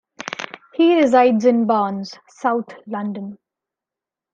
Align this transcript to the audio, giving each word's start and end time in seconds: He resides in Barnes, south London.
He 0.73 0.99
resides 0.99 1.45
in 1.45 1.67
Barnes, 1.67 2.17
south 2.27 2.73
London. 2.87 3.37